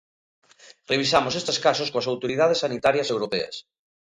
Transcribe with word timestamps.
Revisamos 0.91 1.33
estes 1.41 1.57
casos 1.65 1.89
coas 1.93 2.09
autoridades 2.13 2.61
sanitarias 2.63 3.11
europeas. 3.15 3.55